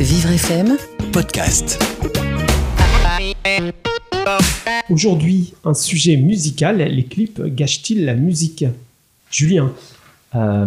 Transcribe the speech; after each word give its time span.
Vivre 0.00 0.30
FM, 0.30 0.76
podcast. 1.12 1.82
Aujourd'hui, 4.90 5.54
un 5.64 5.74
sujet 5.74 6.16
musical. 6.16 6.78
Les 6.78 7.02
clips 7.02 7.42
gâchent-ils 7.42 8.04
la 8.04 8.14
musique? 8.14 8.64
Julien 9.32 9.72
Euh, 10.36 10.66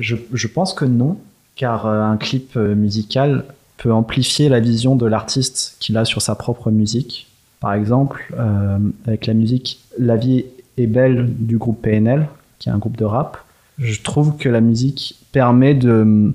je, 0.00 0.16
je 0.32 0.48
pense 0.48 0.74
que 0.74 0.84
non, 0.84 1.18
car 1.54 1.86
euh, 1.86 2.02
un 2.02 2.16
clip 2.16 2.56
euh, 2.56 2.74
musical 2.74 3.44
peut 3.76 3.92
amplifier 3.92 4.48
la 4.48 4.58
vision 4.58 4.96
de 4.96 5.06
l'artiste 5.06 5.76
qu'il 5.78 5.96
a 5.96 6.04
sur 6.04 6.20
sa 6.20 6.34
propre 6.34 6.72
musique. 6.72 7.28
Par 7.60 7.74
exemple, 7.74 8.34
euh, 8.36 8.78
avec 9.06 9.26
la 9.26 9.34
musique 9.34 9.78
La 9.98 10.16
vie 10.16 10.46
est 10.78 10.88
belle 10.88 11.32
du 11.38 11.58
groupe 11.58 11.80
PNL, 11.80 12.26
qui 12.58 12.70
est 12.70 12.72
un 12.72 12.78
groupe 12.78 12.96
de 12.96 13.04
rap, 13.04 13.38
je 13.78 14.00
trouve 14.02 14.36
que 14.36 14.48
la 14.48 14.60
musique 14.60 15.16
permet 15.30 15.74
de, 15.74 16.32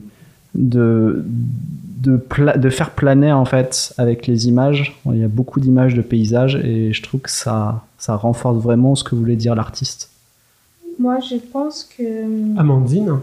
de, 0.55 1.23
de, 1.25 2.18
pla- 2.18 2.57
de 2.57 2.70
faire 2.70 2.91
planer 2.91 3.31
en 3.31 3.45
fait 3.45 3.94
avec 3.98 4.27
les 4.27 4.48
images. 4.48 4.99
Il 5.05 5.17
y 5.17 5.23
a 5.23 5.27
beaucoup 5.27 5.59
d'images 5.59 5.94
de 5.94 6.02
paysages 6.02 6.55
et 6.55 6.94
je 6.94 7.04
trouve 7.04 7.21
que 7.21 7.31
ça, 7.31 7.84
ça 7.98 8.16
renforce 8.16 8.57
vraiment 8.62 8.95
ce 8.95 9.04
que 9.04 9.16
voulait 9.16 9.35
dire 9.35 9.55
l'artiste. 9.55 10.09
Moi, 10.99 11.20
je 11.20 11.35
pense 11.35 11.84
que. 11.84 12.57
Amandine 12.59 13.20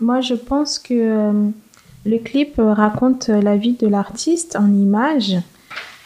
Moi, 0.00 0.20
je 0.20 0.34
pense 0.34 0.78
que 0.78 0.94
euh, 0.94 1.32
le 2.04 2.18
clip 2.18 2.58
euh, 2.58 2.72
raconte 2.72 3.28
euh, 3.28 3.40
la 3.40 3.56
vie 3.56 3.74
de 3.74 3.86
l'artiste 3.86 4.56
en 4.56 4.66
images. 4.72 5.36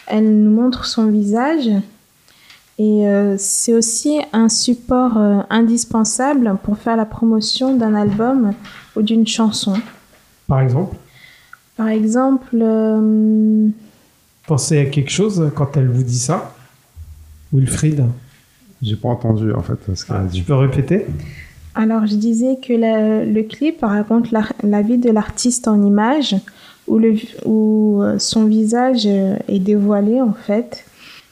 Elle 0.06 0.42
nous 0.42 0.50
montre 0.50 0.84
son 0.84 1.06
visage. 1.06 1.70
Et 2.78 3.08
euh, 3.08 3.36
c'est 3.38 3.72
aussi 3.72 4.20
un 4.34 4.50
support 4.50 5.16
euh, 5.16 5.40
indispensable 5.48 6.58
pour 6.62 6.76
faire 6.76 6.96
la 6.96 7.06
promotion 7.06 7.74
d'un 7.74 7.94
album 7.94 8.52
ou 8.94 9.00
d'une 9.00 9.26
chanson. 9.26 9.72
Par 10.48 10.60
exemple? 10.60 10.96
Par 11.76 11.88
exemple, 11.88 12.56
euh, 12.60 13.68
Pensez 14.46 14.78
à 14.78 14.84
quelque 14.86 15.10
chose 15.10 15.50
quand 15.54 15.76
elle 15.76 15.88
vous 15.88 16.02
dit 16.04 16.18
ça 16.18 16.54
Wilfried 17.52 18.04
J'ai 18.82 18.96
pas 18.96 19.08
entendu 19.08 19.52
en 19.52 19.62
fait 19.62 19.78
ce 19.94 20.04
qu'elle 20.04 20.16
a 20.16 20.24
Tu 20.32 20.42
peux 20.42 20.54
répéter? 20.54 21.06
Alors 21.74 22.06
je 22.06 22.14
disais 22.14 22.56
que 22.66 22.72
la- 22.72 23.24
le 23.24 23.42
clip 23.42 23.78
raconte 23.82 24.30
la, 24.30 24.42
la 24.62 24.82
vie 24.82 24.98
de 24.98 25.10
l'artiste 25.10 25.68
en 25.68 25.82
images 25.84 26.36
où, 26.86 26.98
le, 26.98 27.14
où 27.44 28.00
euh, 28.02 28.18
son 28.18 28.44
visage 28.46 29.02
euh, 29.06 29.36
est 29.48 29.58
dévoilé 29.58 30.20
en 30.22 30.32
fait. 30.32 30.84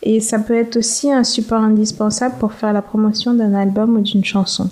Et 0.03 0.21
ça 0.21 0.39
peut 0.39 0.55
être 0.55 0.77
aussi 0.77 1.11
un 1.11 1.25
support 1.25 1.63
indispensable 1.63 2.35
pour 2.39 2.53
faire 2.53 2.73
la 2.75 2.83
promotion 2.83 3.33
d'un 3.33 3.55
album 3.55 3.97
ou 3.97 4.01
d'une 4.01 4.25
chanson. 4.25 4.69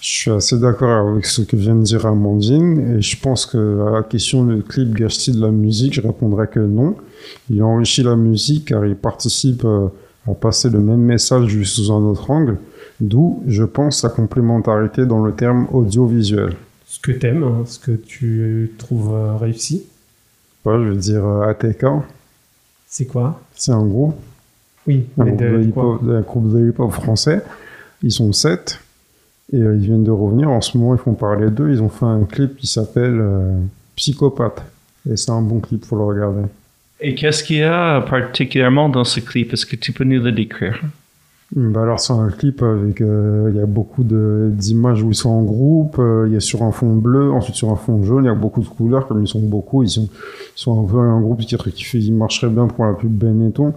Je 0.00 0.08
suis 0.08 0.30
assez 0.30 0.58
d'accord 0.58 1.08
avec 1.08 1.26
ce 1.26 1.42
que 1.42 1.56
vient 1.56 1.74
de 1.74 1.82
dire 1.82 2.06
Amandine 2.06 2.96
et 2.96 3.02
je 3.02 3.18
pense 3.18 3.46
que 3.46 3.86
à 3.88 3.90
la 3.90 4.02
question 4.02 4.44
le 4.44 4.60
clip 4.62 4.94
gâche-t-il 4.94 5.36
de 5.36 5.40
la 5.42 5.50
musique, 5.50 5.94
je 5.94 6.00
répondrais 6.02 6.46
que 6.48 6.60
non. 6.60 6.96
Il 7.50 7.62
enrichit 7.62 8.02
la 8.02 8.14
musique 8.14 8.66
car 8.66 8.84
il 8.86 8.94
participe 8.94 9.64
euh, 9.64 9.88
à 10.30 10.34
passer 10.34 10.70
le 10.70 10.80
même 10.80 11.00
message 11.00 11.48
juste 11.48 11.76
sous 11.76 11.92
un 11.92 12.02
autre 12.04 12.30
angle, 12.30 12.58
d'où 13.00 13.42
je 13.46 13.64
pense 13.64 14.00
sa 14.02 14.08
complémentarité 14.08 15.06
dans 15.06 15.24
le 15.24 15.32
terme 15.32 15.66
audiovisuel. 15.72 16.54
Ce 16.86 17.00
que 17.00 17.12
t'aimes, 17.12 17.42
hein, 17.42 17.62
ce 17.66 17.78
que 17.78 17.92
tu 17.92 18.72
trouves 18.78 19.12
euh, 19.14 19.36
réussi. 19.36 19.84
Ouais, 20.64 20.74
je 20.74 20.88
veux 20.90 20.96
dire 20.96 21.24
euh, 21.24 21.48
ATK, 21.48 21.84
C'est 22.86 23.06
quoi? 23.06 23.40
C'est 23.54 23.72
un 23.72 23.84
groupe, 23.84 24.14
Oui, 24.86 25.06
un 25.18 25.24
mais 25.24 25.32
groupe, 25.32 25.40
de, 25.42 25.46
de 25.48 25.56
de 25.58 25.62
hip-hop, 25.64 25.72
quoi 25.74 26.14
un 26.16 26.20
groupe 26.20 26.52
de 26.52 26.68
hip-hop 26.68 26.90
français. 26.92 27.42
Ils 28.02 28.12
sont 28.12 28.32
sept 28.32 28.78
et 29.52 29.60
euh, 29.60 29.76
ils 29.76 29.82
viennent 29.82 30.04
de 30.04 30.10
revenir. 30.10 30.50
En 30.50 30.60
ce 30.60 30.76
moment, 30.76 30.94
ils 30.94 30.98
font 31.00 31.14
parler 31.14 31.50
d'eux. 31.50 31.70
Ils 31.70 31.82
ont 31.82 31.88
fait 31.88 32.04
un 32.04 32.24
clip 32.24 32.56
qui 32.56 32.66
s'appelle 32.66 33.18
euh, 33.20 33.52
Psychopathe. 33.96 34.62
Et 35.10 35.16
c'est 35.16 35.30
un 35.30 35.42
bon 35.42 35.60
clip, 35.60 35.84
faut 35.84 35.96
le 35.96 36.04
regarder. 36.04 36.42
Et 37.00 37.14
qu'est-ce 37.14 37.44
qu'il 37.44 37.58
y 37.58 37.62
a 37.62 38.00
particulièrement 38.00 38.88
dans 38.88 39.04
ce 39.04 39.20
clip? 39.20 39.52
Est-ce 39.52 39.66
que 39.66 39.76
tu 39.76 39.92
peux 39.92 40.04
nous 40.04 40.22
le 40.22 40.32
décrire? 40.32 40.80
Bah 41.54 41.82
alors 41.82 42.00
c'est 42.00 42.12
un 42.12 42.28
clip 42.28 42.60
avec 42.60 43.00
euh, 43.00 43.50
il 43.50 43.56
y 43.56 43.60
a 43.60 43.66
beaucoup 43.66 44.02
d'images 44.02 45.04
où 45.04 45.10
ils 45.10 45.14
sont 45.14 45.30
en 45.30 45.42
groupe, 45.42 45.96
euh, 46.00 46.24
il 46.26 46.34
y 46.34 46.36
a 46.36 46.40
sur 46.40 46.64
un 46.64 46.72
fond 46.72 46.96
bleu, 46.96 47.30
ensuite 47.30 47.54
sur 47.54 47.70
un 47.70 47.76
fond 47.76 48.02
jaune, 48.02 48.24
il 48.24 48.26
y 48.26 48.30
a 48.30 48.34
beaucoup 48.34 48.60
de 48.62 48.66
couleurs 48.66 49.06
comme 49.06 49.22
ils 49.22 49.28
sont 49.28 49.38
beaucoup, 49.38 49.84
ils 49.84 49.88
sont, 49.88 50.08
ils 50.10 50.60
sont 50.60 50.84
un 50.84 50.90
peu 50.90 50.98
un 50.98 51.20
groupe 51.20 51.38
qui, 51.38 51.56
qui 51.56 51.84
fait 51.84 52.00
qui 52.00 52.10
marcherait 52.10 52.50
bien 52.50 52.66
pour 52.66 52.84
la 52.84 52.94
pub 52.94 53.12
Benetton. 53.12 53.74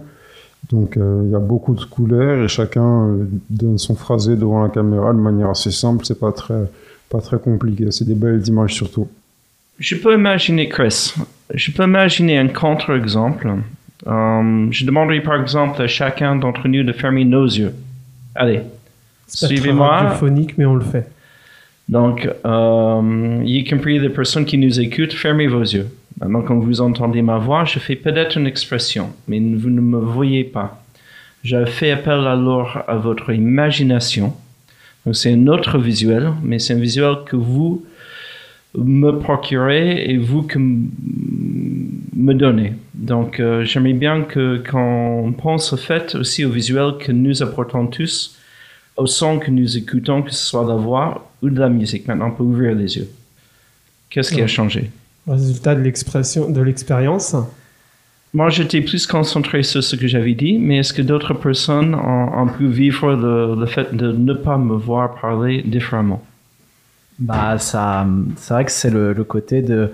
Donc 0.68 0.96
euh, 0.96 1.22
il 1.24 1.30
y 1.30 1.34
a 1.34 1.38
beaucoup 1.40 1.74
de 1.74 1.82
couleurs 1.84 2.44
et 2.44 2.48
chacun 2.48 3.06
euh, 3.08 3.24
donne 3.48 3.78
son 3.78 3.94
phrasé 3.94 4.36
devant 4.36 4.62
la 4.62 4.68
caméra 4.68 5.12
de 5.12 5.18
manière 5.18 5.50
assez 5.50 5.70
simple, 5.70 6.04
c'est 6.04 6.18
pas 6.20 6.32
très 6.32 6.70
pas 7.08 7.20
très 7.20 7.38
compliqué, 7.38 7.90
c'est 7.90 8.04
des 8.06 8.14
belles 8.14 8.46
images 8.46 8.74
surtout. 8.74 9.08
Je 9.80 9.96
peux 9.96 10.14
imaginer, 10.14 10.68
Chris, 10.68 11.14
je 11.52 11.72
peux 11.72 11.82
imaginer 11.84 12.38
un 12.38 12.48
contre-exemple. 12.48 13.50
Euh, 14.06 14.66
je 14.70 14.84
demanderai 14.84 15.20
par 15.20 15.40
exemple 15.40 15.82
à 15.82 15.88
chacun 15.88 16.36
d'entre 16.36 16.68
nous 16.68 16.84
de 16.84 16.92
fermer 16.92 17.24
nos 17.24 17.46
yeux. 17.46 17.74
Allez, 18.34 18.60
C'est 19.26 19.46
suivez-moi. 19.46 19.88
radiophonique, 19.88 20.56
mais 20.56 20.66
on 20.66 20.74
le 20.74 20.84
fait. 20.84 21.10
Donc, 21.88 22.28
y 23.44 23.64
compris 23.64 23.98
les 23.98 24.10
personnes 24.10 24.44
qui 24.44 24.56
nous 24.58 24.78
écoutent, 24.78 25.12
fermez 25.12 25.48
vos 25.48 25.62
yeux. 25.62 25.88
Maintenant, 26.20 26.42
quand 26.42 26.58
vous 26.58 26.82
entendez 26.82 27.22
ma 27.22 27.38
voix, 27.38 27.64
je 27.64 27.78
fais 27.78 27.96
peut-être 27.96 28.36
une 28.36 28.46
expression, 28.46 29.10
mais 29.26 29.40
vous 29.40 29.70
ne 29.70 29.80
me 29.80 29.98
voyez 29.98 30.44
pas. 30.44 30.82
Je 31.42 31.64
fais 31.64 31.90
appel 31.90 32.26
alors 32.26 32.82
à 32.86 32.96
votre 32.96 33.32
imagination. 33.32 34.34
Donc, 35.06 35.16
c'est 35.16 35.32
un 35.32 35.46
autre 35.46 35.78
visuel, 35.78 36.32
mais 36.42 36.58
c'est 36.58 36.74
un 36.74 36.78
visuel 36.78 37.16
que 37.24 37.36
vous 37.36 37.86
me 38.74 39.12
procurez 39.12 40.04
et 40.04 40.18
vous 40.18 40.42
que 40.42 40.58
me 40.58 42.34
donnez. 42.34 42.74
Donc, 42.92 43.40
euh, 43.40 43.64
j'aimerais 43.64 43.94
bien 43.94 44.22
que 44.22 44.62
quand 44.70 45.22
on 45.24 45.32
pense 45.32 45.72
au 45.72 45.78
fait 45.78 46.14
aussi 46.14 46.44
au 46.44 46.50
visuel 46.50 46.92
que 47.00 47.12
nous 47.12 47.42
apportons 47.42 47.86
tous, 47.86 48.36
au 48.98 49.06
son 49.06 49.38
que 49.38 49.50
nous 49.50 49.78
écoutons, 49.78 50.20
que 50.20 50.30
ce 50.30 50.44
soit 50.44 50.66
la 50.66 50.74
voix 50.74 51.30
ou 51.42 51.48
de 51.48 51.58
la 51.58 51.70
musique. 51.70 52.06
Maintenant, 52.06 52.28
on 52.28 52.32
peut 52.32 52.42
ouvrir 52.42 52.74
les 52.74 52.98
yeux. 52.98 53.08
Qu'est-ce 54.10 54.32
qui 54.32 54.42
a 54.42 54.46
changé? 54.46 54.90
Résultat 55.30 55.76
de 55.76 55.80
l'expression, 55.80 56.50
de 56.50 56.60
l'expérience. 56.60 57.36
Moi, 58.34 58.50
j'étais 58.50 58.80
plus 58.80 59.06
concentré 59.06 59.62
sur 59.62 59.82
ce 59.82 59.94
que 59.94 60.08
j'avais 60.08 60.34
dit, 60.34 60.58
mais 60.58 60.78
est-ce 60.78 60.92
que 60.92 61.02
d'autres 61.02 61.34
personnes 61.34 61.94
ont, 61.94 62.42
ont 62.42 62.48
pu 62.48 62.66
vivre 62.66 63.14
le, 63.14 63.54
le 63.54 63.66
fait 63.66 63.94
de 63.94 64.10
ne 64.10 64.34
pas 64.34 64.58
me 64.58 64.74
voir 64.74 65.14
parler 65.20 65.62
différemment? 65.62 66.20
Bah, 67.20 67.58
ça, 67.58 68.06
c'est 68.36 68.54
vrai 68.54 68.64
que 68.64 68.72
c'est 68.72 68.90
le, 68.90 69.12
le 69.12 69.24
côté 69.24 69.62
de, 69.62 69.90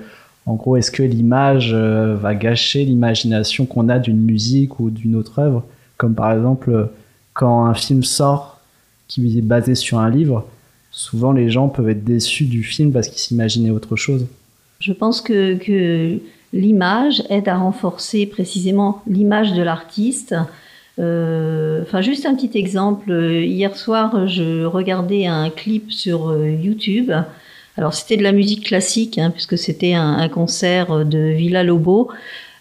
en 0.47 0.55
gros, 0.55 0.77
est-ce 0.77 0.91
que 0.91 1.03
l'image 1.03 1.73
euh, 1.75 2.15
va 2.15 2.35
gâcher 2.35 2.85
l'imagination 2.85 3.67
qu'on 3.67 3.91
a 3.91 3.99
d'une 3.99 4.23
musique 4.23 4.81
ou 4.81 4.91
d'une 4.91 5.17
autre 5.17 5.41
œuvre? 5.41 5.65
Comme 5.99 6.15
par 6.15 6.33
exemple, 6.33 6.89
quand 7.35 7.67
un 7.67 7.75
film 7.75 8.03
sort 8.05 8.61
qui 9.07 9.37
est 9.37 9.43
basé 9.43 9.75
sur 9.75 9.99
un 9.99 10.09
livre, 10.09 10.47
souvent 10.91 11.33
les 11.33 11.51
gens 11.51 11.69
peuvent 11.69 11.91
être 11.91 12.05
déçus 12.05 12.45
du 12.47 12.63
film 12.63 12.93
parce 12.93 13.09
qu'ils 13.09 13.19
s'imaginaient 13.19 13.71
autre 13.71 13.97
chose. 13.97 14.27
Je 14.79 14.93
pense 14.93 15.21
que, 15.21 15.55
que 15.55 16.19
l'image 16.53 17.23
aide 17.31 17.49
à 17.49 17.57
renforcer 17.57 18.27
précisément 18.27 19.03
l'image 19.07 19.53
de 19.55 19.63
l'artiste. 19.63 20.35
Euh, 20.99 21.83
Enfin, 21.83 22.01
juste 22.01 22.27
un 22.27 22.35
petit 22.35 22.59
exemple. 22.59 23.13
Hier 23.13 23.77
soir, 23.77 24.27
je 24.27 24.65
regardais 24.65 25.27
un 25.27 25.51
clip 25.51 25.93
sur 25.93 26.31
euh, 26.31 26.51
YouTube. 26.51 27.13
Alors, 27.77 27.95
c'était 27.95 28.17
de 28.17 28.23
la 28.23 28.33
musique 28.33 28.65
classique, 28.65 29.19
hein, 29.19 29.31
puisque 29.31 29.59
c'était 29.59 29.93
un, 29.93 30.29
concert 30.29 31.05
de 31.05 31.19
Villa 31.19 31.63
Lobo, 31.63 32.09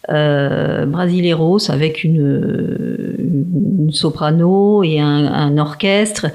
euh, 0.10 0.86
Brasileiros, 0.86 1.72
avec 1.72 2.04
une, 2.04 3.16
une 3.18 3.94
soprano 3.94 4.84
et 4.84 5.00
un, 5.00 5.26
un 5.26 5.58
orchestre. 5.58 6.28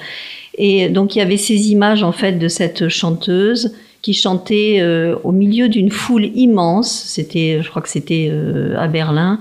Et 0.57 0.89
donc, 0.89 1.15
il 1.15 1.19
y 1.19 1.23
avait 1.23 1.37
ces 1.37 1.71
images, 1.71 2.03
en 2.03 2.13
fait, 2.13 2.33
de 2.33 2.49
cette 2.49 2.89
chanteuse 2.89 3.73
qui 4.03 4.15
chantait 4.15 4.79
euh, 4.81 5.17
au 5.25 5.33
milieu 5.33 5.69
d'une 5.69 5.91
foule 5.91 6.27
immense. 6.35 6.91
C'était, 6.91 7.61
je 7.63 7.69
crois 7.69 7.83
que 7.83 7.89
c'était 7.89 8.29
euh, 8.31 8.77
à 8.79 8.89
Berlin. 8.89 9.39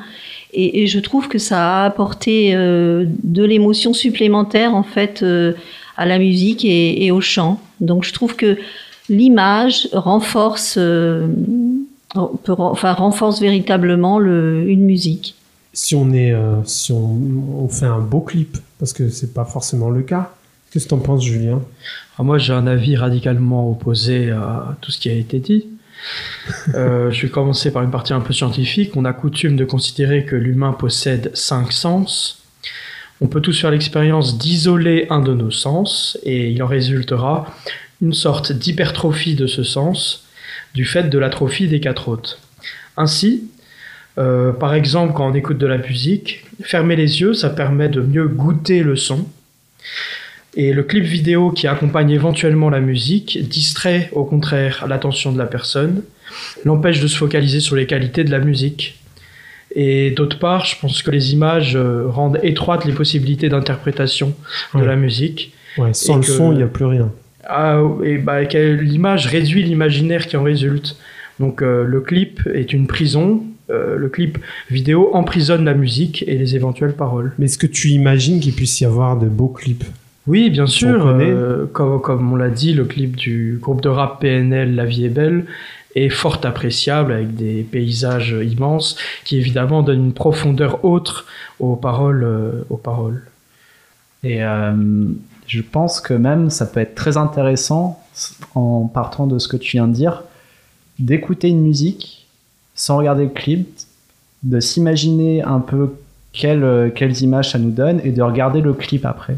Et, 0.51 0.87
je 0.87 0.99
trouve 0.99 1.27
que 1.27 1.37
ça 1.37 1.83
a 1.83 1.85
apporté 1.85 2.55
euh, 2.55 3.05
de 3.23 3.43
l'émotion 3.43 3.93
supplémentaire 3.93 4.73
en 4.73 4.81
fait 4.81 5.23
à 5.95 6.05
la 6.07 6.17
musique 6.17 6.65
et, 6.65 7.11
au 7.11 7.21
chant. 7.21 7.61
Donc 7.81 8.03
je 8.03 8.13
trouve 8.13 8.35
que 8.35 8.57
l'image 9.09 9.89
renforce, 9.93 10.79
enfin 12.15 12.93
renforce 12.93 13.39
véritablement 13.39 14.17
le, 14.17 14.67
une 14.67 14.85
musique. 14.85 15.35
Si 15.71 15.93
on 15.93 16.11
est, 16.13 16.33
si 16.65 16.91
on, 16.91 17.19
on 17.59 17.67
fait 17.67 17.85
un 17.85 17.99
beau 17.99 18.21
clip, 18.21 18.57
parce 18.79 18.91
que 18.91 19.09
c'est 19.09 19.35
pas 19.35 19.45
forcément 19.45 19.91
le 19.91 20.01
cas. 20.01 20.31
Qu'est-ce 20.71 20.85
que 20.85 20.89
t'en 20.89 20.99
penses, 20.99 21.23
Julien? 21.23 21.61
Alors 22.15 22.25
moi, 22.25 22.37
j'ai 22.37 22.53
un 22.53 22.67
avis 22.67 22.95
radicalement 22.95 23.69
opposé 23.71 24.29
à 24.29 24.77
tout 24.81 24.91
ce 24.91 24.99
qui 24.99 25.09
a 25.09 25.13
été 25.13 25.39
dit. 25.39 25.67
Euh, 26.75 27.11
je 27.11 27.23
vais 27.23 27.29
commencer 27.29 27.71
par 27.71 27.83
une 27.83 27.91
partie 27.91 28.13
un 28.13 28.21
peu 28.21 28.33
scientifique. 28.33 28.95
On 28.95 29.05
a 29.05 29.13
coutume 29.13 29.55
de 29.55 29.65
considérer 29.65 30.25
que 30.25 30.35
l'humain 30.35 30.73
possède 30.73 31.31
cinq 31.33 31.71
sens. 31.71 32.43
On 33.21 33.27
peut 33.27 33.41
tous 33.41 33.59
faire 33.59 33.71
l'expérience 33.71 34.37
d'isoler 34.37 35.07
un 35.09 35.21
de 35.21 35.33
nos 35.33 35.51
sens 35.51 36.17
et 36.23 36.51
il 36.51 36.63
en 36.63 36.67
résultera 36.67 37.53
une 38.01 38.13
sorte 38.13 38.51
d'hypertrophie 38.53 39.35
de 39.35 39.47
ce 39.47 39.63
sens 39.63 40.25
du 40.73 40.85
fait 40.85 41.09
de 41.09 41.17
l'atrophie 41.17 41.67
des 41.67 41.79
quatre 41.79 42.07
autres. 42.07 42.39
Ainsi, 42.95 43.49
euh, 44.17 44.53
par 44.53 44.73
exemple, 44.73 45.13
quand 45.13 45.29
on 45.29 45.33
écoute 45.33 45.57
de 45.57 45.67
la 45.67 45.77
musique, 45.77 46.45
fermer 46.61 46.95
les 46.95 47.21
yeux, 47.21 47.33
ça 47.33 47.49
permet 47.49 47.89
de 47.89 48.01
mieux 48.01 48.27
goûter 48.27 48.83
le 48.83 48.95
son. 48.95 49.27
Et 50.61 50.73
le 50.73 50.83
clip 50.83 51.05
vidéo 51.05 51.51
qui 51.51 51.67
accompagne 51.67 52.09
éventuellement 52.11 52.69
la 52.69 52.81
musique 52.81 53.29
distrait 53.47 54.09
au 54.11 54.25
contraire 54.25 54.85
l'attention 54.89 55.31
de 55.31 55.37
la 55.37 55.45
personne, 55.45 56.01
l'empêche 56.65 56.99
de 56.99 57.07
se 57.07 57.15
focaliser 57.17 57.61
sur 57.61 57.77
les 57.77 57.85
qualités 57.85 58.25
de 58.25 58.31
la 58.31 58.39
musique. 58.39 58.99
Et 59.73 60.11
d'autre 60.11 60.37
part, 60.37 60.65
je 60.65 60.75
pense 60.81 61.01
que 61.01 61.11
les 61.11 61.31
images 61.31 61.77
euh, 61.77 62.07
rendent 62.09 62.39
étroites 62.43 62.83
les 62.83 62.91
possibilités 62.91 63.47
d'interprétation 63.47 64.33
de 64.73 64.79
Ouais. 64.81 64.85
la 64.87 64.97
musique. 64.97 65.53
Ouais, 65.77 65.93
sans 65.93 66.15
le 66.17 66.21
que- 66.23 66.27
son, 66.27 66.51
il 66.51 66.57
n'y 66.57 66.63
a 66.63 66.67
plus 66.67 66.85
rien. 66.85 67.09
Ah, 67.47 67.79
et 68.03 68.17
bah, 68.17 68.41
l'image 68.41 69.27
réduit 69.27 69.63
l'imaginaire 69.63 70.27
qui 70.27 70.35
en 70.35 70.43
résulte. 70.43 70.97
Donc 71.39 71.61
euh, 71.61 71.85
le 71.85 72.01
clip 72.01 72.41
est 72.53 72.73
une 72.73 72.85
prison, 72.87 73.43
euh, 73.69 73.95
le 73.95 74.09
clip 74.09 74.39
vidéo 74.69 75.09
emprisonne 75.13 75.63
la 75.63 75.73
musique 75.73 76.23
et 76.27 76.35
les 76.37 76.55
éventuelles 76.57 76.95
paroles. 76.95 77.31
Mais 77.39 77.45
est-ce 77.45 77.57
que 77.57 77.67
tu 77.67 77.89
imagines 77.91 78.41
qu'il 78.41 78.53
puisse 78.53 78.81
y 78.81 78.85
avoir 78.85 79.17
de 79.17 79.27
beaux 79.27 79.47
clips? 79.47 79.85
Oui, 80.29 80.51
bien 80.51 80.67
sûr, 80.67 81.07
euh, 81.07 81.65
comme, 81.73 81.99
comme 82.01 82.31
on 82.31 82.35
l'a 82.35 82.51
dit, 82.51 82.73
le 82.73 82.85
clip 82.85 83.15
du 83.15 83.57
groupe 83.59 83.81
de 83.81 83.89
rap 83.89 84.21
PNL 84.21 84.75
La 84.75 84.85
vie 84.85 85.05
est 85.05 85.09
belle 85.09 85.47
est 85.95 86.09
fort 86.09 86.39
appréciable 86.43 87.11
avec 87.11 87.35
des 87.35 87.63
paysages 87.63 88.35
immenses 88.39 88.95
qui 89.25 89.37
évidemment 89.37 89.81
donnent 89.81 90.05
une 90.05 90.13
profondeur 90.13 90.85
autre 90.85 91.25
aux 91.59 91.75
paroles. 91.75 92.23
euh, 92.23 92.63
aux 92.69 92.77
paroles. 92.77 93.23
Et 94.23 94.43
euh, 94.43 94.71
je 95.47 95.61
pense 95.63 95.99
que 95.99 96.13
même 96.13 96.51
ça 96.51 96.67
peut 96.67 96.79
être 96.79 96.93
très 96.93 97.17
intéressant, 97.17 97.99
en 98.53 98.85
partant 98.85 99.25
de 99.25 99.39
ce 99.39 99.47
que 99.47 99.57
tu 99.57 99.77
viens 99.77 99.87
de 99.87 99.93
dire, 99.93 100.21
d'écouter 100.99 101.49
une 101.49 101.61
musique 101.61 102.27
sans 102.75 102.97
regarder 102.97 103.23
le 103.23 103.29
clip, 103.29 103.67
de 104.43 104.59
s'imaginer 104.59 105.41
un 105.41 105.59
peu 105.59 105.95
quelles, 106.33 106.91
quelles 106.93 107.19
images 107.23 107.53
ça 107.53 107.57
nous 107.57 107.71
donne 107.71 107.99
et 108.03 108.11
de 108.11 108.21
regarder 108.21 108.61
le 108.61 108.73
clip 108.73 109.07
après. 109.07 109.37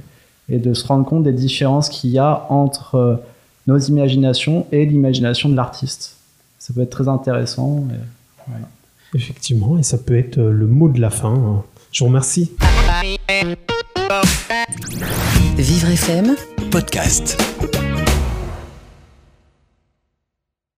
Et 0.54 0.60
de 0.60 0.74
se 0.74 0.86
rendre 0.86 1.06
compte 1.06 1.24
des 1.24 1.32
différences 1.34 1.88
qu'il 1.90 2.10
y 2.12 2.20
a 2.20 2.46
entre 2.50 2.96
euh, 2.96 3.16
nos 3.68 3.78
imaginations 3.80 4.68
et 4.72 4.86
l'imagination 4.86 5.48
de 5.50 5.56
l'artiste. 5.56 6.18
Ça 6.60 6.74
peut 6.74 6.82
être 6.82 6.90
très 6.92 7.08
intéressant. 7.08 7.86
et- 7.90 8.52
Effectivement, 9.18 9.78
et 9.78 9.84
ça 9.84 9.98
peut 9.98 10.18
être 10.18 10.38
euh, 10.38 10.52
le 10.52 10.68
mot 10.68 10.88
de 10.90 11.00
la 11.00 11.10
fin. 11.10 11.34
hein. 11.34 11.64
Je 11.92 12.04
vous 12.04 12.08
remercie. 12.08 12.52
Vivre 15.58 15.90
FM 15.90 16.36
podcast. 16.72 17.38